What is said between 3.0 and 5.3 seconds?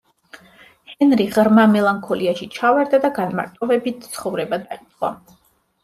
და განმარტოვებით ცხოვრება დაიწყო.